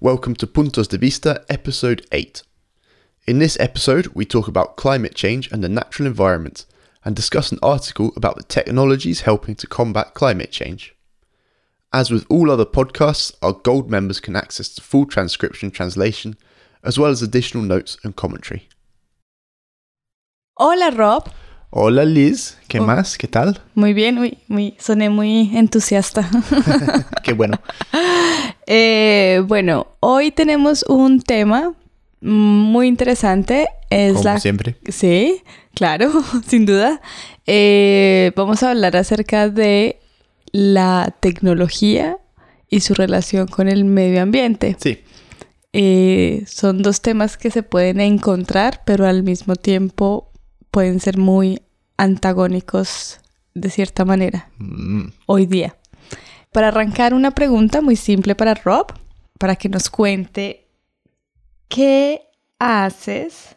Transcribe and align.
Welcome 0.00 0.36
to 0.36 0.46
Puntos 0.46 0.86
de 0.86 0.96
Vista, 0.96 1.44
episode 1.48 2.06
8. 2.12 2.44
In 3.26 3.40
this 3.40 3.58
episode, 3.58 4.06
we 4.14 4.24
talk 4.24 4.46
about 4.46 4.76
climate 4.76 5.16
change 5.16 5.50
and 5.50 5.62
the 5.62 5.68
natural 5.68 6.06
environment 6.06 6.66
and 7.04 7.16
discuss 7.16 7.50
an 7.50 7.58
article 7.64 8.12
about 8.14 8.36
the 8.36 8.44
technologies 8.44 9.22
helping 9.22 9.56
to 9.56 9.66
combat 9.66 10.14
climate 10.14 10.52
change. 10.52 10.94
As 11.92 12.12
with 12.12 12.24
all 12.30 12.48
other 12.48 12.64
podcasts, 12.64 13.34
our 13.42 13.52
gold 13.52 13.90
members 13.90 14.20
can 14.20 14.36
access 14.36 14.72
the 14.72 14.82
full 14.82 15.04
transcription 15.04 15.72
translation, 15.72 16.36
as 16.84 16.96
well 16.96 17.10
as 17.10 17.20
additional 17.20 17.64
notes 17.64 17.98
and 18.04 18.14
commentary. 18.14 18.68
Hola 20.58 20.92
Rob. 20.94 21.28
Hola 21.70 22.04
Liz, 22.04 22.56
¿qué 22.66 22.80
Oh. 22.80 22.84
más? 22.86 23.18
¿Qué 23.18 23.28
tal? 23.28 23.60
Muy 23.74 23.92
bien, 23.92 24.14
muy, 24.16 24.38
muy, 24.48 24.74
soné 24.78 25.10
muy 25.10 25.50
entusiasta. 25.56 26.28
Qué 27.22 27.32
bueno. 27.34 27.60
Eh, 28.66 29.42
bueno, 29.46 29.86
hoy 30.00 30.30
tenemos 30.30 30.84
un 30.88 31.20
tema 31.20 31.74
muy 32.20 32.86
interesante. 32.88 33.68
Es 33.90 34.12
Como 34.14 34.24
la... 34.24 34.40
siempre. 34.40 34.76
Sí, 34.88 35.42
claro, 35.74 36.10
sin 36.46 36.64
duda. 36.64 37.00
Eh, 37.46 38.32
vamos 38.34 38.62
a 38.62 38.70
hablar 38.70 38.96
acerca 38.96 39.48
de 39.50 40.00
la 40.52 41.14
tecnología 41.20 42.16
y 42.70 42.80
su 42.80 42.94
relación 42.94 43.46
con 43.46 43.68
el 43.68 43.84
medio 43.84 44.22
ambiente. 44.22 44.76
Sí, 44.80 44.98
Eh, 45.74 46.44
son 46.46 46.82
dos 46.82 47.02
temas 47.02 47.36
que 47.36 47.50
se 47.50 47.62
pueden 47.62 48.00
encontrar, 48.00 48.80
pero 48.86 49.06
al 49.06 49.22
mismo 49.22 49.54
tiempo 49.54 50.27
pueden 50.70 51.00
ser 51.00 51.18
muy 51.18 51.62
antagónicos 51.96 53.20
de 53.54 53.70
cierta 53.70 54.04
manera 54.04 54.48
Mm, 54.58 55.08
hoy 55.26 55.46
día. 55.46 55.76
Para 56.52 56.68
arrancar 56.68 57.14
una 57.14 57.32
pregunta 57.32 57.80
muy 57.80 57.96
simple 57.96 58.34
para 58.34 58.54
Rob, 58.54 58.86
para 59.38 59.56
que 59.56 59.68
nos 59.68 59.90
cuente 59.90 60.68
qué 61.68 62.22
haces 62.58 63.56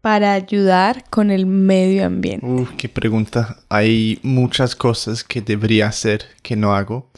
para 0.00 0.34
ayudar 0.34 1.04
con 1.10 1.30
el 1.30 1.46
medio 1.46 2.04
ambiente. 2.04 2.44
Uf, 2.44 2.70
qué 2.76 2.88
pregunta. 2.88 3.58
Hay 3.68 4.18
muchas 4.22 4.74
cosas 4.74 5.22
que 5.22 5.40
debería 5.40 5.86
hacer 5.86 6.26
que 6.42 6.56
no 6.56 6.74
hago, 6.74 7.10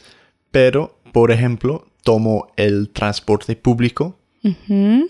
pero, 0.51 0.99
por 1.11 1.31
ejemplo, 1.31 1.87
tomo 2.03 2.47
el 2.55 2.89
transporte 2.91 3.55
público, 3.55 4.19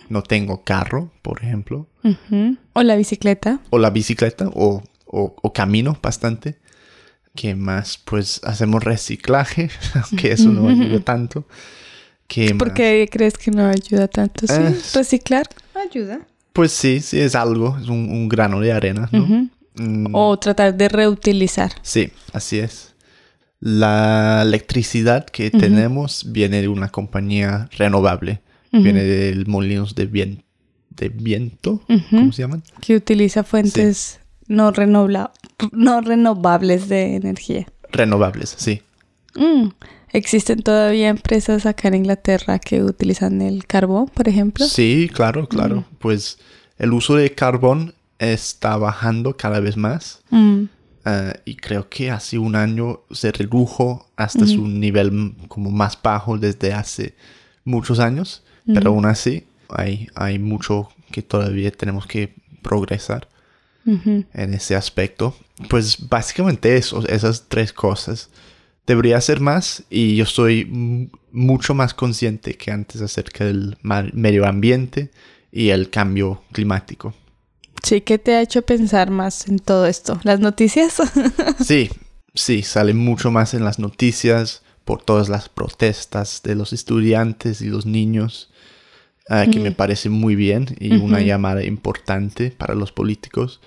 No 0.10 0.24
tengo 0.24 0.64
carro, 0.64 1.12
por 1.22 1.44
ejemplo. 1.44 1.88
O 2.74 2.84
la 2.84 2.96
bicicleta. 2.96 3.60
o 3.70 3.78
la 3.80 3.90
bicicleta, 3.90 4.48
o, 4.54 4.82
o- 5.06 5.36
o 5.42 5.54
camino 5.54 5.98
bastante. 6.02 6.58
¿Qué 7.36 7.54
más? 7.56 7.98
Pues 7.98 8.40
hacemos 8.44 8.84
reciclaje, 8.84 9.70
aunque 10.10 10.32
eso 10.32 10.50
no 10.50 10.70
ayuda 10.70 11.00
tanto. 11.02 11.46
¿Qué 12.28 12.56
¿Por 12.56 12.70
más? 12.70 12.76
qué 12.76 13.08
crees 13.12 13.38
que 13.38 13.52
no 13.52 13.66
ayuda 13.68 14.08
tanto? 14.08 14.48
Sí, 14.48 14.54
Eh, 14.58 14.76
reciclar 14.94 15.46
ayuda. 15.76 16.22
Pues 16.54 16.72
sí, 16.72 17.02
sí, 17.02 17.20
es 17.20 17.36
algo, 17.36 17.78
es 17.82 17.90
un, 17.90 18.10
un 18.10 18.30
grano 18.30 18.62
de 18.62 18.72
arena. 18.72 19.10
Mm, 19.12 20.16
O 20.16 20.40
tratar 20.40 20.74
de 20.76 20.88
reutilizar. 20.88 21.74
Sí, 21.82 22.12
así 22.32 22.60
es. 22.60 22.94
La 23.60 24.42
electricidad 24.44 25.26
que 25.26 25.52
tenemos 25.52 26.32
viene 26.32 26.62
de 26.62 26.68
una 26.70 26.90
compañía 26.90 27.68
renovable. 27.78 28.42
Viene 28.84 29.04
del 29.04 29.46
molinos 29.48 29.96
de, 29.96 30.06
vien- 30.10 30.44
de 30.90 31.10
viento. 31.10 31.82
¿Cómo 32.10 32.32
se 32.32 32.42
llaman? 32.42 32.64
Que 32.82 32.96
utiliza 32.96 33.44
fuentes 33.44 34.20
no, 34.48 34.72
renobla- 34.74 35.32
no 35.72 36.02
renovables 36.02 36.90
de 36.90 37.16
energía. 37.16 37.68
Renovables, 37.92 38.54
sí. 38.58 38.82
Mm. 39.36 39.70
Existen 40.12 40.62
todavía 40.62 41.10
empresas 41.10 41.66
acá 41.66 41.90
en 41.90 41.96
Inglaterra 41.96 42.60
que 42.60 42.84
utilizan 42.84 43.42
el 43.42 43.66
carbón, 43.66 44.08
por 44.08 44.28
ejemplo. 44.30 44.66
Sí, 44.66 45.10
claro, 45.14 45.48
claro. 45.48 45.84
Pues 46.00 46.38
el 46.78 46.94
uso 46.94 47.16
de 47.16 47.32
carbón 47.34 47.94
está 48.20 48.78
bajando 48.78 49.36
cada 49.36 49.60
vez 49.60 49.76
más. 49.78 50.22
Mm. 50.30 50.64
eh, 51.06 51.34
y 51.46 51.56
creo 51.56 51.88
que 51.90 52.12
hace 52.12 52.38
un 52.38 52.56
año 52.56 53.02
se 53.12 53.32
redujo 53.32 54.10
hasta 54.16 54.48
su 54.48 54.68
nivel 54.68 55.36
como 55.50 55.70
más 55.70 55.98
bajo 56.02 56.38
desde 56.38 56.74
hace 56.74 57.14
muchos 57.66 58.00
años. 58.00 58.44
Pero 58.66 58.92
aún 58.92 59.06
así 59.06 59.46
hay, 59.70 60.08
hay 60.16 60.40
mucho 60.40 60.90
que 61.12 61.22
todavía 61.22 61.70
tenemos 61.72 62.08
que 62.08 62.34
progresar. 62.64 63.28
Ujú. 63.86 64.26
en 64.34 64.54
ese 64.54 64.76
aspecto. 64.76 65.36
Pues 65.70 66.10
básicamente 66.10 66.76
eso, 66.76 67.08
esas 67.08 67.46
tres 67.48 67.72
cosas. 67.72 68.30
Debería 68.88 69.18
hacer 69.18 69.40
más 69.40 69.84
y 69.90 70.16
yo 70.16 70.24
estoy 70.24 71.10
mucho 71.32 71.74
más 71.74 71.94
consciente 71.94 72.56
que 72.56 72.72
antes 72.72 73.02
acerca 73.02 73.46
del 73.46 73.78
medio 73.82 74.46
ambiente 74.46 75.12
y 75.52 75.70
el 75.70 75.90
cambio 75.90 76.42
climático. 76.52 77.14
Sí, 77.84 78.02
¿qué 78.02 78.18
te 78.18 78.36
ha 78.36 78.42
hecho 78.42 78.64
pensar 78.64 79.12
más 79.12 79.48
en 79.48 79.60
todo 79.60 79.86
esto? 79.86 80.20
¿Las 80.24 80.40
noticias? 80.40 80.98
Sí, 81.64 81.90
sí, 82.34 82.64
sale 82.64 82.94
mucho 82.94 83.32
más 83.32 83.54
en 83.54 83.64
las 83.64 83.80
noticias 83.80 84.64
por 84.86 85.02
todas 85.02 85.30
las 85.30 85.50
protestas 85.50 86.42
de 86.44 86.56
los 86.56 86.72
estudiantes 86.72 87.62
y 87.62 87.68
los 87.68 87.86
niños, 87.86 88.50
ah, 89.28 89.46
que 89.52 89.60
me 89.60 89.72
parece 89.72 90.10
muy 90.10 90.36
bien 90.36 90.68
y 90.80 90.96
una 90.96 91.20
llamada 91.22 91.64
importante 91.64 92.52
para 92.52 92.76
los 92.76 92.92
políticos, 92.92 93.60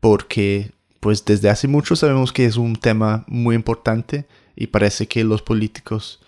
porque 0.00 0.70
pues 1.00 1.24
desde 1.24 1.48
hace 1.48 1.68
mucho 1.68 1.96
sabemos 1.96 2.32
que 2.32 2.44
es 2.44 2.56
un 2.56 2.76
tema 2.76 3.24
muy 3.26 3.56
importante 3.56 4.26
y 4.54 4.66
parece 4.66 5.06
que 5.06 5.24
los 5.24 5.40
políticos 5.42 6.20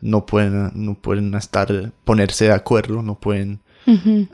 no 0.00 0.26
pueden, 0.26 0.72
no 0.74 0.94
pueden 0.94 1.34
estar, 1.34 1.92
ponerse 2.04 2.46
de 2.46 2.52
acuerdo, 2.52 3.02
no 3.02 3.14
pueden 3.14 3.60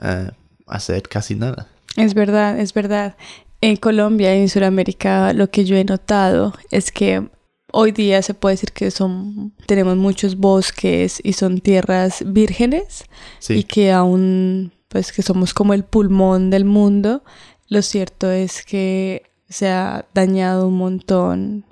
ah, 0.00 0.32
hacer 0.66 1.02
casi 1.02 1.36
nada. 1.36 1.68
Es 1.96 2.14
verdad, 2.14 2.58
es 2.58 2.74
verdad. 2.74 3.16
En 3.60 3.76
Colombia 3.76 4.34
y 4.34 4.40
en 4.40 4.48
Sudamérica 4.48 5.32
lo 5.34 5.50
que 5.50 5.64
yo 5.64 5.76
he 5.76 5.84
notado 5.84 6.52
es 6.72 6.90
que 6.90 7.28
hoy 7.72 7.92
día 7.92 8.22
se 8.22 8.34
puede 8.34 8.54
decir 8.54 8.72
que 8.72 8.90
son 8.90 9.52
tenemos 9.66 9.96
muchos 9.96 10.36
bosques 10.36 11.20
y 11.24 11.32
son 11.32 11.60
tierras 11.60 12.22
vírgenes 12.26 13.04
Sí, 13.40 13.54
y 13.54 13.64
que 13.64 13.90
aún 13.90 14.72
pues 14.88 15.10
que 15.10 15.22
somos 15.22 15.54
como 15.54 15.72
el 15.74 15.84
pulmón 15.84 16.50
del 16.50 16.66
mundo. 16.66 17.24
Lo 17.68 17.80
cierto 17.80 18.30
es 18.30 18.62
que 18.62 19.22
se 19.48 19.68
ha 19.68 20.06
dañado 20.14 20.68
un 20.68 20.76
montón 20.76 21.64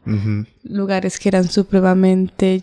lugares 0.63 1.19
que 1.19 1.29
eran 1.29 1.49
supremamente 1.49 2.63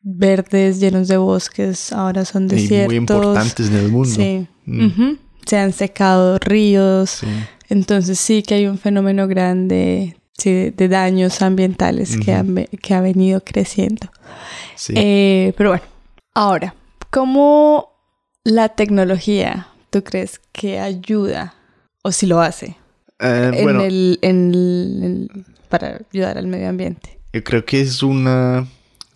verdes, 0.00 0.80
llenos 0.80 1.08
de 1.08 1.16
bosques, 1.16 1.92
ahora 1.92 2.24
son 2.24 2.44
y 2.44 2.48
desiertos. 2.48 2.86
muy 2.86 2.96
importantes 2.96 3.68
en 3.68 3.76
el 3.76 3.88
mundo. 3.88 4.14
Sí. 4.14 4.46
Mm. 4.66 5.18
Se 5.46 5.56
han 5.56 5.72
secado 5.72 6.38
ríos. 6.38 7.10
Sí. 7.10 7.26
Entonces 7.68 8.20
sí 8.20 8.42
que 8.42 8.54
hay 8.54 8.66
un 8.66 8.78
fenómeno 8.78 9.26
grande 9.26 10.16
sí, 10.36 10.70
de, 10.70 10.88
daños 10.88 11.42
ambientales 11.42 12.16
que, 12.16 12.40
ve- 12.44 12.68
que 12.82 12.94
ha 12.94 13.00
venido 13.00 13.42
creciendo. 13.44 14.08
Sí. 14.76 14.94
Eh, 14.96 15.52
pero 15.56 15.70
bueno, 15.70 15.84
ahora, 16.34 16.74
¿cómo 17.10 17.90
la 18.44 18.68
tecnología 18.70 19.68
tú 19.90 20.02
crees 20.04 20.40
que 20.52 20.78
ayuda 20.80 21.54
o 22.02 22.12
si 22.12 22.26
lo 22.26 22.40
hace 22.40 22.76
Eh, 23.20 23.50
en 23.54 23.62
bueno, 23.64 23.82
el, 23.82 24.18
en 24.22 24.50
el- 24.54 25.00
en- 25.04 25.44
para 25.68 26.00
ayudar 26.12 26.36
al 26.38 26.46
medio 26.46 26.68
ambiente? 26.68 27.18
yo 27.32 27.42
creo 27.42 27.64
que 27.64 27.80
es 27.80 28.02
una, 28.02 28.66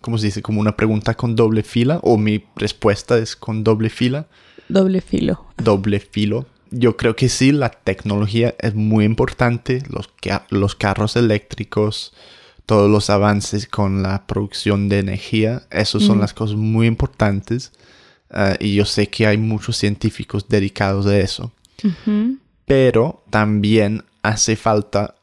¿cómo 0.01 0.17
se 0.17 0.25
dice? 0.27 0.41
Como 0.41 0.59
una 0.61 0.75
pregunta 0.75 1.13
con 1.13 1.35
doble 1.35 1.63
fila, 1.63 1.99
o 2.03 2.17
mi 2.17 2.43
respuesta 2.55 3.17
es 3.17 3.35
con 3.35 3.63
doble 3.63 3.89
fila, 3.89 4.27
Doble 4.67 5.01
filo. 5.01 5.45
doble 5.57 5.99
filo. 5.99 6.45
Yo 6.71 6.97
creo 6.97 7.15
que 7.15 7.29
sí, 7.29 7.51
la 7.51 7.69
tecnología 7.69 8.55
es 8.59 8.75
muy 8.75 9.05
importante, 9.05 9.81
los, 9.89 10.07
ca- 10.21 10.45
los 10.49 10.75
carros 10.75 11.15
eléctricos, 11.15 12.13
todos 12.65 12.89
los 12.89 13.09
avances 13.09 13.67
con 13.67 14.03
la 14.03 14.27
producción 14.27 14.89
de 14.89 14.99
energía, 14.99 15.63
esas 15.71 16.03
son 16.03 16.17
Mm. 16.17 16.21
las 16.21 16.33
cosas 16.33 16.55
muy 16.57 16.87
importantes. 16.87 17.71
eh, 18.31 18.57
y 18.59 18.75
yo 18.75 18.85
sé 18.85 19.07
que 19.07 19.25
hay 19.25 19.37
muchos 19.39 19.75
científicos 19.77 20.47
dedicados 20.47 21.07
a 21.07 21.17
eso. 21.17 21.51
Ujú. 21.83 22.37
pero 22.65 23.23
también 23.31 24.03
hace 24.21 24.55
falta 24.55 25.15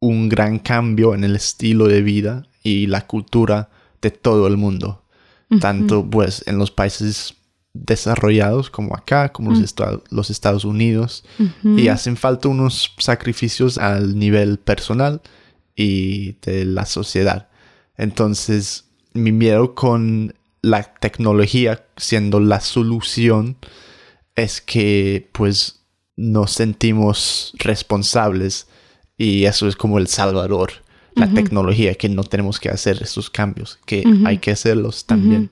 un 0.00 0.28
gran 0.28 0.58
cambio 0.58 1.14
en 1.14 1.24
el 1.24 1.36
estilo 1.36 1.86
de 1.88 2.02
vida 2.02 2.46
y 2.62 2.86
la 2.88 3.06
cultura 3.06 3.70
de 4.02 4.10
todo 4.10 4.46
el 4.48 4.58
mundo, 4.58 5.02
tanto 5.60 6.04
pues 6.04 6.42
en 6.46 6.58
los 6.58 6.70
países 6.70 7.34
desarrollados 7.74 8.70
como 8.70 8.94
acá, 8.94 9.32
como 9.32 9.50
los, 9.50 9.74
los 10.10 10.30
Estados 10.30 10.64
Unidos, 10.64 11.24
y 11.62 11.88
hacen 11.88 12.16
falta 12.16 12.48
unos 12.48 12.94
sacrificios 12.98 13.78
al 13.78 14.18
nivel 14.18 14.58
personal 14.58 15.20
y 15.76 16.36
de 16.42 16.64
la 16.64 16.86
sociedad. 16.86 17.48
Entonces, 17.96 18.84
mi 19.12 19.32
miedo 19.32 19.74
con 19.74 20.34
la 20.62 20.82
tecnología 20.82 21.84
siendo 21.96 22.40
la 22.40 22.60
solución 22.60 23.56
es 24.34 24.60
que 24.60 25.28
pues 25.32 25.80
nos 26.16 26.52
sentimos 26.52 27.52
responsables 27.58 28.68
y 29.18 29.44
eso 29.44 29.68
es 29.68 29.76
como 29.76 29.98
el 29.98 30.06
salvador, 30.06 30.72
la 31.16 31.32
tecnología, 31.32 31.94
que 31.94 32.08
no 32.08 32.24
tenemos 32.24 32.58
que 32.58 32.70
hacer 32.70 33.00
esos 33.02 33.30
cambios, 33.30 33.78
que 33.84 34.04
hay 34.24 34.38
que 34.38 34.50
hacerlos 34.50 35.04
también. 35.06 35.50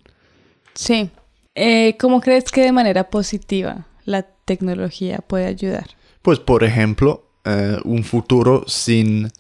Sí, 0.75 1.11
Eh, 1.55 1.97
¿Cómo 1.99 2.21
crees 2.21 2.45
que 2.45 2.63
de 2.63 2.73
manera 2.73 3.11
positiva 3.11 3.87
la 4.05 4.23
tecnología 4.23 5.19
puede 5.19 5.47
ayudar? 5.47 5.87
Pues, 6.23 6.39
por 6.39 6.65
ejemplo, 6.65 7.27
eh, 7.45 7.77
un 7.85 8.05
futuro 8.05 8.65
sin 8.67 9.31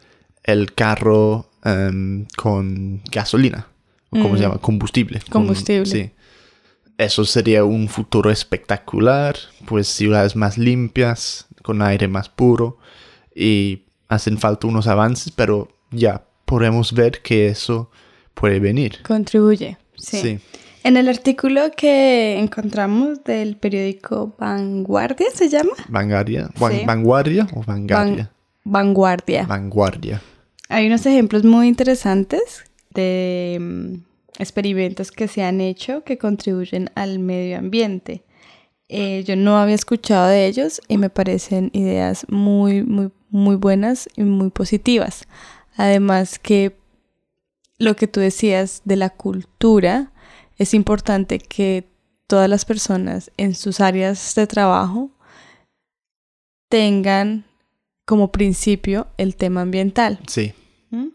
el 0.44 0.75
carro 0.75 1.49
em, 1.64 2.26
con 2.37 3.03
gasolina. 3.11 3.69
o 4.11 4.20
¿Cómo 4.20 4.37
se 4.37 4.43
llama? 4.43 4.59
Combustible. 4.59 5.20
Con- 5.20 5.43
Combustible. 5.47 5.87
sí. 5.87 6.11
Eso 6.99 7.25
sería 7.25 7.64
un 7.64 7.88
futuro 7.88 8.31
espectacular. 8.31 9.37
Pues 9.67 9.88
ciudades 9.88 10.37
más 10.37 10.59
limpias, 10.59 11.47
con 11.62 11.81
aire 11.82 12.09
más 12.09 12.29
puro. 12.29 12.79
Y 13.35 13.85
hacen 14.09 14.37
falta 14.38 14.67
unos 14.67 14.87
avances, 14.87 15.32
pero 15.35 15.69
ya 15.91 16.25
podemos 16.44 16.93
ver 16.93 17.23
que 17.23 17.47
eso 17.49 17.91
puede 18.35 18.61
venir. 18.61 18.99
Contribuye. 19.03 19.79
Sí. 19.97 20.20
Sí. 20.20 20.38
En 20.84 20.96
el 20.96 21.08
artículo 21.08 21.70
que 21.76 22.38
encontramos 22.38 23.23
del 23.25 23.56
periódico 23.56 24.34
Vanguardia, 24.38 25.26
¿se 25.32 25.49
llama? 25.49 25.70
Vanguardia. 25.88 26.50
Van- 26.58 26.73
Sí. 26.73 26.82
¿Vanguardia 26.84 27.46
o 27.55 27.62
vanguardia? 27.62 28.31
Vanguardia. 28.64 29.46
Vanguardia. 29.46 30.23
Hay 30.69 30.87
unos 30.87 31.05
ejemplos 31.06 31.44
muy 31.44 31.69
interesantes 31.69 32.64
de 32.94 33.58
mm, 33.61 33.94
experimentos 34.38 35.12
que 35.12 35.29
se 35.29 35.43
han 35.44 35.61
hecho 35.61 36.02
que 36.05 36.19
contribuyen 36.19 36.90
al 36.94 37.19
medio 37.19 37.58
ambiente. 37.58 38.25
Eh, 38.88 39.25
yo 39.25 39.37
no 39.37 39.56
había 39.58 39.75
escuchado 39.75 40.26
de 40.28 40.46
ellos 40.46 40.81
y 40.88 40.99
me 40.99 41.11
parecen 41.11 41.70
ideas 41.73 42.26
muy, 42.28 42.82
muy, 42.82 43.11
muy 43.31 43.56
buenas 43.56 44.08
y 44.17 44.23
muy 44.25 44.50
positivas. 44.50 45.26
Además 45.76 46.38
que 46.38 46.76
lo 47.78 47.96
que 47.96 48.06
tú 48.06 48.20
decías 48.20 48.82
de 48.85 48.96
la 48.96 49.11
cultura, 49.11 50.12
es 50.62 50.75
importante 50.75 51.38
que 51.38 51.88
todas 52.26 52.49
las 52.49 52.64
personas 52.64 53.31
en 53.37 53.55
sus 53.55 53.81
áreas 53.81 54.35
de 54.35 54.47
trabajo 54.47 55.11
tengan 56.69 57.44
como 58.05 58.32
principio 58.32 59.06
el 59.19 59.37
tema 59.37 59.61
ambiental. 59.62 60.19
Sí. 60.26 60.55
¿Mm? 60.91 61.09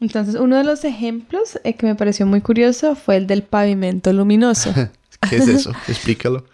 Entonces, 0.00 0.36
uno 0.36 0.56
de 0.56 0.64
los 0.64 0.84
ejemplos 0.84 1.58
eh, 1.64 1.74
que 1.74 1.86
me 1.86 1.94
pareció 1.94 2.26
muy 2.26 2.40
curioso 2.40 2.94
fue 2.94 3.16
el 3.16 3.26
del 3.26 3.42
pavimento 3.42 4.12
luminoso. 4.12 4.72
¿Qué 5.28 5.36
es 5.36 5.48
eso? 5.48 5.72
Explícalo. 5.88 6.44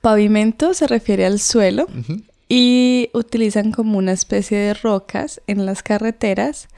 pavimento 0.00 0.74
se 0.74 0.86
refiere 0.86 1.24
al 1.24 1.38
suelo 1.38 1.86
y 2.48 3.10
utilizan 3.14 3.72
como 3.72 3.96
una 3.98 4.12
especie 4.12 4.58
de 4.58 4.74
rocas 4.74 5.40
en 5.46 5.64
las 5.64 5.82
carreteras 5.82 6.68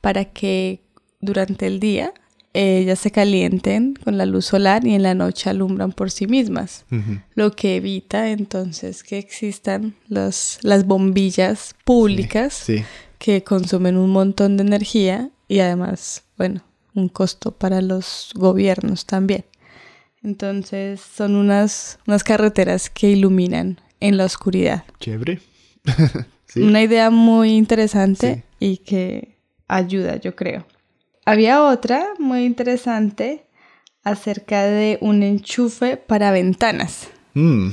para 0.00 0.24
que 0.24 0.82
durante 1.20 1.66
el 1.66 1.80
día 1.80 2.12
ellas 2.54 2.98
se 2.98 3.10
calienten 3.10 3.94
con 4.02 4.16
la 4.18 4.26
luz 4.26 4.46
solar 4.46 4.86
y 4.86 4.94
en 4.94 5.02
la 5.02 5.14
noche 5.14 5.50
alumbran 5.50 5.92
por 5.92 6.10
sí 6.10 6.26
mismas, 6.26 6.84
lo 7.34 7.52
que 7.52 7.76
evita 7.76 8.30
entonces 8.30 9.02
que 9.02 9.18
existan 9.18 9.94
los, 10.08 10.58
las 10.62 10.86
bombillas 10.86 11.74
públicas 11.84 12.54
Sí. 12.54 12.84
que 13.18 13.44
consumen 13.44 13.96
un 13.96 14.10
montón 14.10 14.56
de 14.56 14.62
energía 14.64 15.30
y 15.46 15.60
además, 15.60 16.24
bueno, 16.36 16.62
un 16.94 17.08
costo 17.08 17.52
para 17.52 17.80
los 17.82 18.32
gobiernos 18.34 19.06
también. 19.06 19.44
Entonces 20.22 21.00
son 21.00 21.36
unas, 21.36 21.98
unas 22.06 22.24
carreteras 22.24 22.90
que 22.90 23.10
iluminan 23.10 23.80
en 24.00 24.16
la 24.16 24.24
oscuridad. 24.24 24.84
Chévere. 25.00 25.40
sí. 26.46 26.60
Una 26.60 26.82
idea 26.82 27.10
muy 27.10 27.50
interesante 27.50 28.44
y 28.58 28.78
que 28.78 29.36
ayuda, 29.68 30.16
yo 30.16 30.34
creo. 30.34 30.66
Había 31.28 31.62
otra 31.62 32.14
muy 32.18 32.44
interesante 32.46 33.44
acerca 34.02 34.62
de 34.62 34.96
un 35.02 35.22
enchufe 35.22 35.98
para 35.98 36.30
ventanas. 36.30 37.08
Mm, 37.34 37.68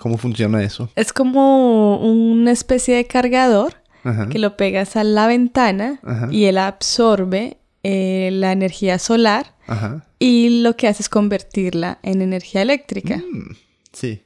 ¿Cómo 0.00 0.18
funciona 0.18 0.60
eso? 0.64 0.90
Es 0.96 1.12
como 1.12 1.98
una 1.98 2.50
especie 2.50 2.96
de 2.96 3.04
cargador 3.06 3.74
Ajá. 4.02 4.28
que 4.28 4.40
lo 4.40 4.56
pegas 4.56 4.96
a 4.96 5.04
la 5.04 5.28
ventana 5.28 6.00
Ajá. 6.02 6.26
y 6.32 6.46
él 6.46 6.58
absorbe 6.58 7.58
eh, 7.84 8.30
la 8.32 8.50
energía 8.50 8.98
solar 8.98 9.54
Ajá. 9.68 10.04
y 10.18 10.62
lo 10.62 10.76
que 10.76 10.88
hace 10.88 11.02
es 11.04 11.08
convertirla 11.08 12.00
en 12.02 12.20
energía 12.20 12.62
eléctrica. 12.62 13.18
Mm, 13.18 13.54
sí. 13.92 14.22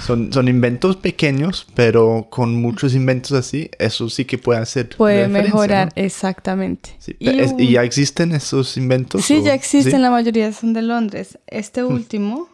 Son, 0.00 0.32
son 0.32 0.48
inventos 0.48 0.96
pequeños, 0.96 1.66
pero 1.74 2.28
con 2.30 2.54
muchos 2.56 2.94
inventos 2.94 3.32
así, 3.32 3.70
eso 3.78 4.08
sí 4.08 4.24
que 4.24 4.38
puede 4.38 4.58
hacer. 4.60 4.88
Puede 4.96 5.28
mejorar, 5.28 5.92
¿no? 5.94 6.02
exactamente. 6.02 6.96
Sí, 6.98 7.14
Y 7.18 7.28
es- 7.40 7.54
¿Y 7.58 7.72
ya 7.72 7.82
existen 7.82 8.32
esos 8.32 8.76
inventos? 8.78 9.22
Sí, 9.24 9.34
o- 9.34 9.44
ya 9.44 9.52
existen, 9.54 9.92
sí? 9.92 9.98
la 9.98 10.10
mayoría 10.10 10.50
son 10.52 10.72
de 10.72 10.80
Londres. 10.82 11.38
Este 11.46 11.84
último, 11.84 12.48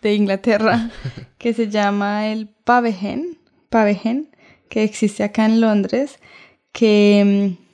de 0.00 0.14
Inglaterra, 0.14 0.90
que 1.38 1.52
se 1.52 1.68
llama 1.68 2.28
el 2.28 2.48
Pavehen, 2.64 3.36
Pavehen, 3.68 4.30
que 4.70 4.82
existe 4.82 5.22
acá 5.24 5.44
en 5.44 5.60
Londres, 5.60 6.18
que 6.72 7.56
mm, 7.58 7.64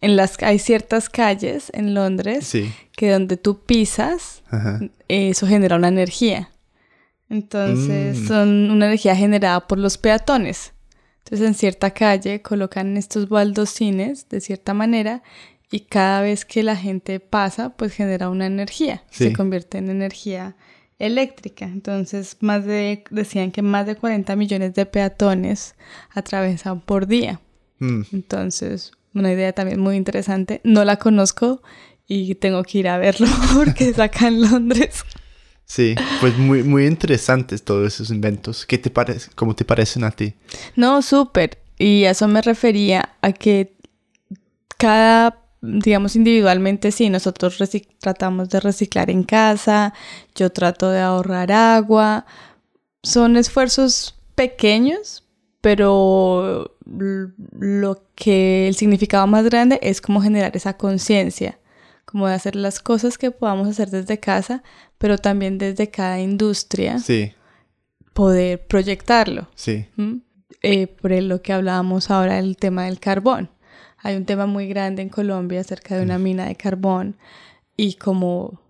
en 0.00 0.16
las, 0.16 0.40
hay 0.42 0.58
ciertas 0.58 1.08
calles 1.08 1.70
en 1.74 1.94
Londres 1.94 2.46
Sí. 2.46 2.72
que 2.96 3.10
donde 3.10 3.36
tú 3.36 3.60
pisas, 3.64 4.42
Ajá. 4.50 4.80
eso 5.08 5.46
genera 5.46 5.76
una 5.76 5.88
energía. 5.88 6.50
Entonces, 7.30 8.18
Mm. 8.20 8.26
son 8.26 8.70
una 8.70 8.86
energía 8.86 9.14
generada 9.16 9.66
por 9.66 9.78
los 9.78 9.98
peatones. 9.98 10.72
Entonces, 11.24 11.46
en 11.46 11.54
cierta 11.54 11.90
calle 11.90 12.40
colocan 12.42 12.96
estos 12.96 13.28
baldocines 13.28 14.28
de 14.30 14.40
cierta 14.40 14.72
manera 14.74 15.22
y 15.70 15.80
cada 15.80 16.22
vez 16.22 16.44
que 16.46 16.62
la 16.62 16.74
gente 16.76 17.20
pasa, 17.20 17.70
pues 17.76 17.92
genera 17.92 18.30
una 18.30 18.46
energía. 18.46 19.02
Sí. 19.10 19.24
Se 19.24 19.32
convierte 19.34 19.76
en 19.78 19.90
energía 19.90 20.56
eléctrica. 20.98 21.66
Entonces, 21.66 22.38
más 22.40 22.64
de, 22.64 23.04
decían 23.10 23.50
que 23.52 23.60
más 23.62 23.86
de 23.86 23.94
40 23.96 24.34
millones 24.36 24.74
de 24.74 24.86
peatones 24.86 25.74
atravesan 26.14 26.80
por 26.80 27.06
día. 27.06 27.40
Mm, 27.78 28.02
Entonces, 28.12 28.92
una 29.14 29.30
idea 29.32 29.52
también 29.52 29.80
muy 29.80 29.96
interesante. 29.96 30.60
No 30.64 30.84
la 30.84 30.96
conozco 30.96 31.62
y 32.06 32.34
tengo 32.36 32.62
que 32.62 32.78
ir 32.78 32.88
a 32.88 32.96
verlo 32.98 33.26
porque 33.54 33.90
es 33.90 33.98
acá 33.98 34.28
en 34.28 34.40
Londres. 34.40 35.04
Sí, 35.68 35.94
pues 36.20 36.36
muy, 36.38 36.62
muy 36.62 36.86
interesantes 36.86 37.62
todos 37.62 37.86
esos 37.86 38.10
inventos. 38.10 38.64
¿Qué 38.64 38.78
te 38.78 38.88
parece? 38.88 39.30
¿Cómo 39.34 39.54
te 39.54 39.66
parecen 39.66 40.02
a 40.02 40.10
ti? 40.10 40.34
No, 40.74 41.02
súper. 41.02 41.58
Y 41.78 42.04
a 42.04 42.10
eso 42.12 42.26
me 42.26 42.40
refería 42.40 43.10
a 43.20 43.32
que 43.32 43.76
cada, 44.78 45.42
digamos, 45.60 46.16
individualmente, 46.16 46.90
sí, 46.90 47.10
nosotros 47.10 47.58
tratamos 47.98 48.48
de 48.48 48.60
reciclar 48.60 49.10
en 49.10 49.24
casa, 49.24 49.92
yo 50.34 50.50
trato 50.50 50.90
de 50.90 51.00
ahorrar 51.00 51.52
agua. 51.52 52.24
Son 53.02 53.36
esfuerzos 53.36 54.18
pequeños, 54.34 55.24
pero 55.60 56.76
lo 56.86 58.02
que 58.14 58.68
el 58.68 58.74
significado 58.74 59.26
más 59.26 59.44
grande 59.44 59.78
es 59.82 60.00
como 60.00 60.22
generar 60.22 60.56
esa 60.56 60.78
conciencia, 60.78 61.58
como 62.06 62.26
de 62.26 62.34
hacer 62.34 62.56
las 62.56 62.80
cosas 62.80 63.18
que 63.18 63.30
podamos 63.30 63.68
hacer 63.68 63.90
desde 63.90 64.18
casa, 64.18 64.62
pero 64.98 65.16
también 65.18 65.58
desde 65.58 65.90
cada 65.90 66.20
industria, 66.20 66.98
Sí, 66.98 67.32
poder 68.12 68.66
proyectarlo. 68.66 69.48
sí. 69.54 69.86
¿m? 69.96 70.20
Eh, 70.62 70.88
por 70.88 71.12
lo 71.12 71.40
que 71.40 71.52
hablábamos 71.52 72.10
ahora, 72.10 72.38
el 72.38 72.56
tema 72.56 72.86
del 72.86 72.98
carbón. 72.98 73.48
Hay 73.98 74.16
un 74.16 74.24
tema 74.24 74.46
muy 74.46 74.66
grande 74.66 75.02
en 75.02 75.08
Colombia 75.08 75.60
acerca 75.60 75.96
de 75.96 76.02
una 76.02 76.18
mina 76.18 76.46
de 76.46 76.56
carbón 76.56 77.16
y 77.76 77.94
como 77.94 78.60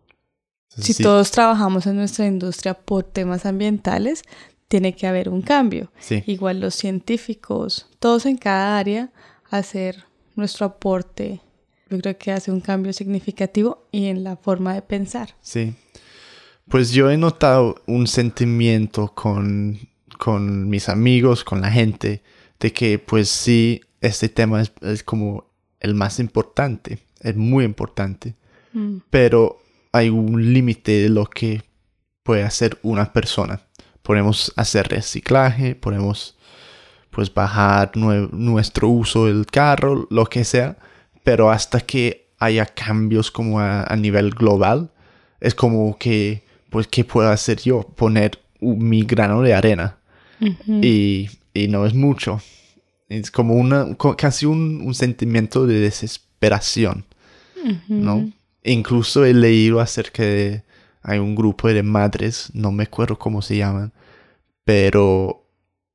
si 0.69 0.93
sí, 0.93 1.03
todos 1.03 1.31
trabajamos 1.31 1.87
en 1.87 1.97
nuestra 1.97 2.27
industria 2.27 2.75
por 2.75 3.05
temas 3.05 3.47
ambientales, 3.47 4.23
tiene 4.69 4.95
que 4.95 5.07
haber 5.07 5.29
un 5.31 5.41
cambio. 5.41 5.91
sí. 5.99 6.23
Igual 6.27 6.61
los 6.61 6.75
científicos, 6.75 7.87
todos 8.01 8.27
en 8.27 8.37
cada 8.37 8.79
área, 8.79 9.11
hacer 9.51 10.05
nuestro 10.37 10.67
aporte. 10.67 11.41
Yo 11.89 11.99
creo 11.99 12.19
que 12.19 12.33
hace 12.33 12.53
un 12.53 12.61
cambio 12.61 12.93
significativo 12.93 13.87
y 13.93 14.07
en 14.07 14.25
la 14.25 14.37
forma 14.37 14.75
de 14.75 14.83
pensar. 14.83 15.35
Sí. 15.41 15.75
Pues 16.71 16.91
yo 16.93 17.11
he 17.11 17.17
notado 17.17 17.77
un 17.87 18.07
sentimiento 18.07 19.13
con, 19.15 19.79
con 20.19 20.69
mis 20.69 20.89
amigos, 20.89 21.45
con 21.45 21.61
la 21.61 21.71
gente, 21.71 22.23
de 22.61 22.73
que 22.73 22.99
pues 22.99 23.29
sí, 23.31 23.81
este 24.01 24.29
tema 24.29 24.61
es, 24.63 24.73
es 24.83 25.03
como 25.03 25.47
el 25.81 25.95
más 25.95 26.19
importante, 26.21 26.99
es 27.21 27.37
muy 27.37 27.65
importante, 27.65 28.35
Mm, 28.75 28.99
pero 29.09 29.63
hay 29.93 30.11
un 30.11 30.53
límite 30.53 30.93
de 30.93 31.09
lo 31.09 31.25
que 31.25 31.63
puede 32.23 32.43
hacer 32.43 32.79
una 32.83 33.15
persona. 33.15 33.63
Podemos 34.03 34.53
hacer 34.57 34.89
reciclaje, 34.89 35.75
podemos 35.75 36.37
pues 37.11 37.33
bajar 37.33 37.93
nue- 37.93 38.29
nuestro 38.31 38.91
uso 38.91 39.25
del 39.25 39.47
carro, 39.47 40.07
lo 40.11 40.27
que 40.27 40.45
sea, 40.45 40.77
pero 41.25 41.51
hasta 41.51 41.81
que 41.81 42.29
haya 42.39 42.67
cambios 42.67 43.31
como 43.31 43.59
a, 43.59 43.85
a 43.85 43.97
nivel 43.97 44.33
global, 44.33 44.93
es 45.41 45.55
como 45.55 45.97
que, 45.97 46.45
pues, 46.71 46.87
¿qué 46.87 47.05
puedo 47.05 47.31
hacer 47.31 47.61
yo? 47.61 47.83
Poner 47.83 48.39
un- 48.61 48.89
mi 48.89 49.03
grano 49.03 49.43
de 49.43 49.55
arena 49.55 49.99
y, 50.67 51.29
y 51.55 51.69
no 51.69 51.87
es 51.87 51.95
mucho. 51.95 52.41
Es 53.09 53.31
como 53.31 53.55
una, 53.55 53.97
casi 54.17 54.47
un, 54.47 54.83
un 54.83 54.95
sentimiento 54.95 55.67
de 55.67 55.81
desesperación, 55.81 57.05
¿no? 57.89 58.31
Incluso 58.63 59.25
he 59.25 59.33
leído 59.33 59.81
acerca 59.81 60.23
de 60.23 60.63
hay 61.03 61.19
un 61.19 61.35
grupo 61.35 61.69
de 61.69 61.83
madres, 61.83 62.51
no 62.53 62.71
me 62.71 62.85
acuerdo 62.85 63.19
cómo 63.19 63.41
se 63.41 63.57
llaman, 63.57 63.93
pero 64.65 65.47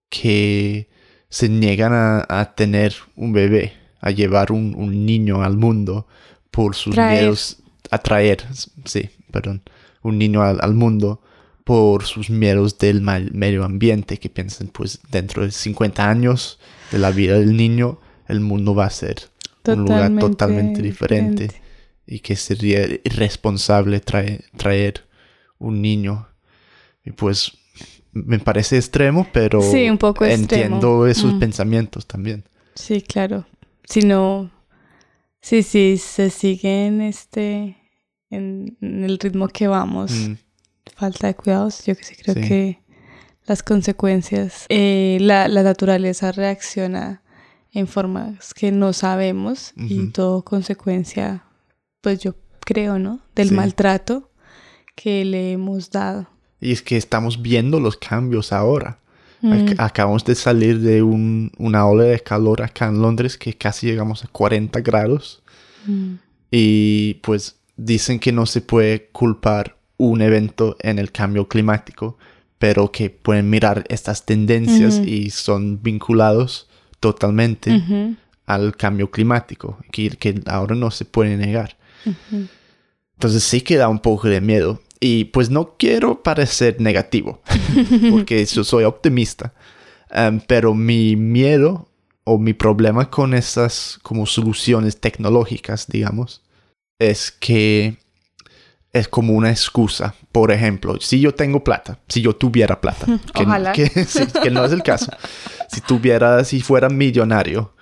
que 0.09 0.89
se 1.29 1.49
niegan 1.49 1.91
a, 1.93 2.53
tener 2.55 2.95
un 3.15 3.33
bebé, 3.33 3.73
a 4.01 4.11
llevar 4.11 4.51
un, 4.51 5.05
niño 5.05 5.43
al 5.43 5.57
mundo 5.57 6.07
por 6.51 6.75
sus 6.75 6.97
miedos, 6.97 7.57
a 7.91 7.99
traer, 7.99 8.43
sí, 8.85 9.09
perdón, 9.31 9.61
un 10.03 10.17
niño 10.17 10.43
al, 10.43 10.73
mundo 10.73 11.21
por 11.63 12.03
sus 12.03 12.29
miedos 12.29 12.77
del 12.77 13.01
medio 13.01 13.63
ambiente, 13.63 14.19
que 14.19 14.29
piensan 14.29 14.67
pues 14.67 14.99
dentro 15.09 15.43
de 15.43 15.51
50 15.51 16.09
años 16.09 16.59
de 16.91 16.99
la 16.99 17.11
vida 17.11 17.39
del 17.39 17.55
niño, 17.55 17.99
el 18.27 18.41
mundo 18.41 18.75
va 18.75 18.85
a 18.85 18.89
ser 18.89 19.29
un 19.65 19.81
lugar 19.81 20.17
totalmente 20.19 20.81
diferente, 20.81 21.49
y 22.05 22.19
que 22.19 22.35
sería 22.35 22.85
irresponsable 23.03 24.01
traer 24.01 25.05
un 25.57 25.81
niño. 25.81 26.27
Y 27.05 27.11
pues 27.11 27.53
me 28.11 28.39
parece 28.39 28.77
extremo, 28.77 29.27
pero 29.31 29.59
un 29.59 29.97
poco 29.97 30.25
entiendo 30.25 31.07
esos 31.07 31.33
mm. 31.33 31.39
pensamientos 31.39 32.05
también. 32.05 32.43
Sí, 32.75 33.01
claro. 33.01 33.45
Si 33.85 34.01
no, 34.01 34.51
sí, 35.41 35.63
sí, 35.63 35.97
se 35.97 36.29
siguen 36.29 37.01
este, 37.01 37.77
en, 38.33 38.77
el 38.81 39.19
ritmo 39.19 39.47
que 39.47 39.67
vamos, 39.67 40.11
mm. 40.11 40.33
falta 40.95 41.27
de 41.27 41.35
cuidados, 41.35 41.85
yo 41.85 41.95
que 41.95 42.03
sí 42.03 42.15
creo 42.15 42.35
que 42.35 42.79
las 43.45 43.63
consecuencias, 43.63 44.65
eh, 44.69 45.17
la, 45.19 45.47
naturaleza 45.47 46.31
reacciona 46.31 47.21
en 47.73 47.87
formas 47.87 48.53
que 48.53 48.71
no 48.71 48.93
sabemos 48.93 49.73
y 49.75 50.07
todo 50.07 50.43
consecuencia, 50.43 51.43
pues 52.01 52.19
yo 52.19 52.35
creo, 52.59 52.99
¿no? 52.99 53.19
Del 53.35 53.51
maltrato 53.51 54.31
que 54.95 55.25
le 55.25 55.53
hemos 55.53 55.89
dado. 55.89 56.29
Y 56.61 56.71
es 56.71 56.81
que 56.81 56.97
estamos 56.97 57.41
viendo 57.41 57.79
los 57.79 57.97
cambios 57.97 58.53
ahora. 58.53 58.99
Mm. 59.41 59.73
acabamos 59.77 60.23
de 60.23 60.35
salir 60.35 60.79
de 60.79 61.03
una 61.03 61.85
ola 61.85 62.05
de 62.05 62.19
calor 62.21 62.61
acá 62.61 62.87
en 62.87 63.01
Londres 63.01 63.37
que 63.37 63.53
casi 63.53 63.87
llegamos 63.87 64.23
a 64.23 64.27
40 64.27 64.79
grados. 64.79 65.43
Mm. 65.85 66.13
Y 66.49 67.15
pues 67.15 67.57
dicen 67.75 68.19
que 68.19 68.31
no 68.31 68.45
se 68.45 68.61
puede 68.61 69.07
culpar 69.07 69.77
un 69.97 70.21
evento 70.21 70.75
en 70.79 70.99
el 70.99 71.11
cambio 71.11 71.47
climático, 71.47 72.17
pero 72.57 72.91
que 72.91 73.09
pueden 73.09 73.49
mirar 73.49 73.83
estas 73.89 74.25
tendencias 74.25 74.97
y 74.97 75.29
son 75.29 75.81
vinculados 75.81 76.69
totalmente 76.99 78.15
al 78.45 78.75
cambio 78.75 79.11
climático, 79.11 79.77
que, 79.91 80.09
que, 80.11 80.41
ahora 80.45 80.75
no 80.75 80.91
se 80.91 81.05
puede 81.05 81.35
negar. 81.37 81.77
Entonces 83.15 83.43
sí 83.43 83.61
que 83.61 83.77
da 83.77 83.87
un 83.89 83.99
poco 83.99 84.27
de 84.27 84.41
miedo. 84.41 84.81
Y 84.99 85.25
pues 85.25 85.49
no 85.49 85.75
quiero 85.77 86.23
parecer 86.23 86.79
negativo, 86.79 87.41
porque 88.11 88.45
yo 88.45 88.63
soy 88.63 88.85
optimista. 88.85 89.53
Em, 90.09 90.39
pero 90.47 90.73
mi 90.73 91.17
miedo 91.17 91.89
o 92.23 92.37
mi 92.37 92.53
problema 92.53 93.09
con 93.09 93.33
esas 93.33 93.99
como 94.01 94.25
soluciones 94.25 95.01
tecnológicas, 95.01 95.87
digamos, 95.87 96.41
es 97.09 97.31
que 97.31 97.97
es 98.91 99.07
como 99.07 99.33
una 99.33 99.49
excusa. 99.49 100.15
Por 100.31 100.51
ejemplo, 100.51 100.99
si 100.99 101.19
yo 101.19 101.33
tengo 101.33 101.63
plata, 101.63 101.99
si 102.07 102.21
yo 102.21 102.35
tuviera 102.35 102.79
plata, 102.79 103.05
que, 103.73 103.89
que, 104.43 104.51
no 104.51 104.63
es 104.63 104.71
el 104.71 104.83
caso, 104.83 105.11
si 105.67 105.81
tuviera, 105.81 106.43
si 106.43 106.61
fuera 106.61 106.89
millonario 106.89 107.75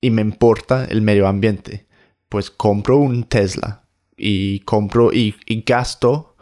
y 0.00 0.10
me 0.10 0.22
importa 0.22 0.86
el 0.88 1.02
medio 1.02 1.26
ambiente, 1.26 1.86
pues 2.28 2.50
compro 2.50 2.96
un 2.96 3.24
Tesla 3.24 3.84
y 4.16 4.60
compro 4.60 5.12
y, 5.12 5.34
gasto 5.66 6.36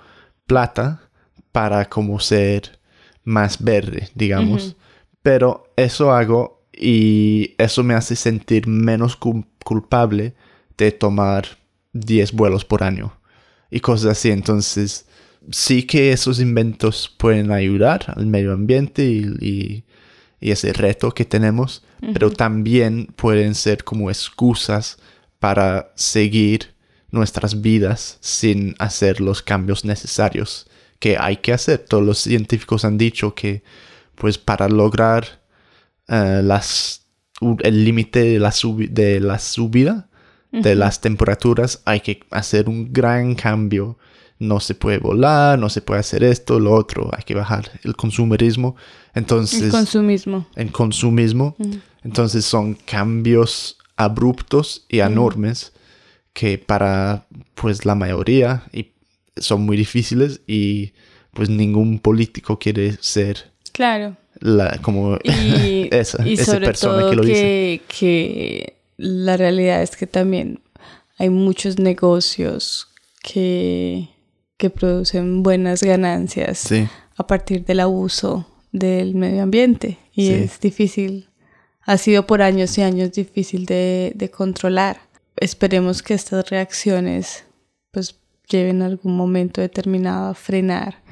plata 0.47 1.09
para 1.50 1.88
como 1.88 2.21
ser 2.21 2.79
más 3.25 3.62
verde, 3.62 4.11
digamos. 4.14 4.76
Pero 5.23 5.73
eso 5.76 6.12
hago 6.12 6.67
y 6.73 7.55
eso 7.59 7.83
me 7.85 7.95
hace 7.95 8.17
sentir 8.17 8.67
menos 8.67 9.17
culpable 9.17 10.35
de 10.76 10.91
tomar 10.91 11.62
10 11.93 12.33
vuelos 12.33 12.65
por 12.65 12.83
año 12.83 13.17
y 13.71 13.81
cosas 13.81 14.13
así. 14.13 14.31
Entonces, 14.31 15.07
sí 15.51 15.85
que 15.85 16.13
esos 16.13 16.41
inventos 16.41 17.15
pueden 17.19 17.51
ayudar 17.51 18.15
al 18.17 18.27
medio 18.27 18.53
ambiente 18.53 19.05
y, 19.05 19.85
ese 20.41 20.73
reto 20.73 21.13
que 21.13 21.25
tenemos, 21.25 21.85
pero 22.15 22.33
también 22.33 23.07
pueden 23.15 23.55
ser 23.55 23.85
como 23.85 24.11
excusas 24.11 24.99
para 25.39 25.93
seguir 25.95 26.75
nuestras 27.13 27.63
vidas 27.63 28.19
sin 28.21 28.75
hacer 28.81 29.21
los 29.21 29.41
cambios 29.41 29.85
necesarios 29.85 30.67
que 30.99 31.17
hay 31.17 31.37
que 31.37 31.53
hacer. 31.53 31.79
Todos 31.79 32.05
los 32.05 32.19
científicos 32.19 32.85
han 32.85 32.99
dicho 32.99 33.37
que 33.37 33.63
pues 34.17 34.37
para 34.37 34.69
lograr 34.69 35.43
eh, 36.09 36.41
las, 36.43 37.07
el 37.61 37.85
límite 37.85 38.25
de, 38.25 38.39
la 38.41 38.53
de 38.91 39.21
la 39.21 39.39
subida 39.39 40.09
de 40.52 40.75
las 40.75 41.00
temperaturas 41.00 41.82
hay 41.85 42.00
que 42.00 42.21
hacer 42.30 42.68
un 42.68 42.92
gran 42.92 43.35
cambio. 43.35 43.99
No 44.38 44.61
se 44.61 44.75
puede 44.75 44.99
volar, 44.99 45.59
no 45.59 45.68
se 45.68 45.82
puede 45.82 46.00
hacer 46.00 46.25
esto, 46.25 46.59
lo 46.61 46.73
otro, 46.73 47.11
hay 47.16 47.23
que 47.23 47.35
bajar 47.35 47.71
el 47.85 47.97
consumerismo. 47.97 48.76
Entonces... 49.14 49.62
El 49.62 49.71
consumismo. 49.71 50.47
El 50.56 50.73
consumismo. 50.73 51.56
Entonces 52.04 52.44
son 52.44 52.75
cambios 52.75 53.78
abruptos 53.97 54.85
y 54.88 54.99
enormes 54.99 55.73
que 56.32 56.59
para 56.59 57.26
pues 57.54 57.85
la 57.85 57.94
mayoría 57.94 58.64
y 58.73 58.92
son 59.37 59.62
muy 59.62 59.76
difíciles 59.76 60.40
y 60.47 60.92
pues 61.32 61.49
ningún 61.49 61.99
político 61.99 62.59
quiere 62.59 62.97
ser 63.00 63.52
claro 63.73 64.16
la 64.40 64.78
como 64.82 65.18
esa, 65.25 66.25
persona 66.61 67.11
que 67.11 67.16
lo 67.16 67.23
dice 67.23 67.82
que 67.87 68.82
la 69.02 69.37
realidad 69.37 69.82
es 69.82 69.97
que 69.97 70.06
también 70.06 70.61
hay 71.18 71.28
muchos 71.28 71.78
negocios 71.78 72.88
que, 73.23 74.09
que 74.56 74.71
producen 74.71 75.42
buenas 75.42 75.82
ganancias 75.82 76.68
a 77.16 77.26
partir 77.26 77.64
del 77.64 77.80
abuso 77.80 78.47
del 78.71 79.14
medio 79.14 79.42
ambiente. 79.42 79.99
Y 80.14 80.28
es 80.28 80.61
difícil 80.61 81.28
ha 81.85 81.99
sido 81.99 82.26
por 82.26 82.42
años 82.42 82.78
y 82.78 82.82
años 82.82 83.12
difícil 83.12 83.66
de, 83.66 84.12
de 84.14 84.30
controlar. 84.30 85.00
Esperemos 85.37 86.02
que 86.02 86.14
estas 86.14 86.49
reacciones 86.49 87.44
pues 87.90 88.16
lleven 88.49 88.82
algún 88.82 89.16
momento 89.16 89.61
determinado 89.61 90.30
a 90.30 90.35
frenar 90.35 91.02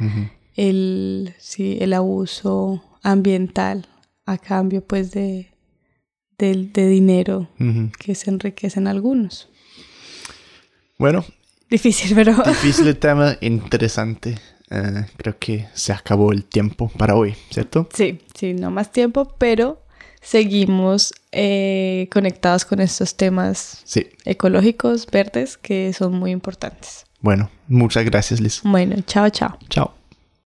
el, 0.55 1.35
sí, 1.39 1.79
el 1.81 1.93
abuso 1.93 2.85
ambiental 3.03 3.87
a 4.27 4.39
cambio 4.39 4.83
pues 4.83 5.11
de, 5.11 5.50
de, 6.47 6.89
dinero 6.89 7.49
que 7.99 8.15
se 8.15 8.31
enriquecen 8.31 8.87
algunos. 8.87 9.49
Bueno. 10.99 11.25
Difícil, 11.71 12.15
pero... 12.15 12.35
Difícil 12.47 12.89
el 12.89 12.99
tema, 12.99 13.37
interesante. 13.41 14.37
Eh, 14.71 15.07
creo 15.17 15.39
que 15.39 15.67
se 15.75 15.93
acabó 15.93 16.33
el 16.33 16.45
tiempo 16.45 16.89
para 16.97 17.15
hoy, 17.15 17.35
¿cierto? 17.51 17.89
Sí, 17.93 18.21
sí, 18.35 18.55
no 18.55 18.71
más 18.71 18.93
tiempo, 18.93 19.35
pero 19.39 19.83
seguimos 20.21 21.13
eh, 21.33 22.09
conectados 22.13 22.65
con 22.65 22.81
estos 22.81 23.17
temas 23.17 23.85
ecológicos, 24.25 25.07
verdes, 25.07 25.57
que 25.57 25.93
son 25.93 26.15
muy 26.15 26.31
importantes. 26.31 27.05
Bueno, 27.21 27.51
muchas 27.69 28.05
gracias, 28.05 28.41
Liz. 28.41 28.61
Bueno, 28.65 28.97
chao, 29.07 29.29
chao. 29.31 29.59
Chao. 29.69 30.00